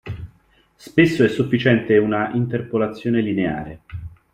Spesso 0.77 1.23
è 1.23 1.29
sufficiente 1.29 1.95
una 1.99 2.31
interpolazione 2.31 3.21
lineare. 3.21 3.81